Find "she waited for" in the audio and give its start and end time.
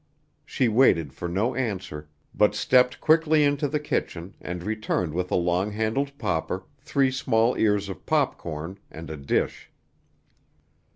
0.43-1.27